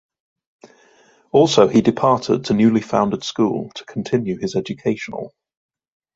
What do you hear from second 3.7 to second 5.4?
to continue his educational.